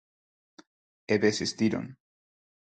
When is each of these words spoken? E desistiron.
E 1.13 1.15
desistiron. 1.25 1.85